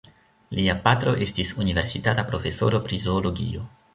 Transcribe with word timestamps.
Lia 0.59 0.73
patro 0.85 1.13
estis 1.25 1.51
universitata 1.65 2.25
profesoro 2.31 2.83
pri 2.87 3.01
Zoologio. 3.07 3.71